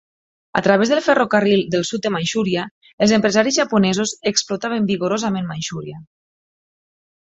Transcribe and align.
A 0.61 0.61
través 0.67 0.91
del 0.93 1.01
ferrocarril 1.07 1.61
del 1.75 1.85
sud 1.91 2.05
de 2.07 2.13
Manxúria, 2.17 2.65
els 3.07 3.15
empresaris 3.21 3.63
japonesos 3.63 4.17
explotaven 4.35 4.93
vigorosament 4.97 5.51
Manxúria. 5.55 6.05